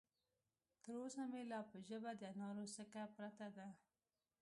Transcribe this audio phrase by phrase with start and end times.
[0.83, 3.67] تر اوسه مې لا په ژبه د انارو څکه پرته ده.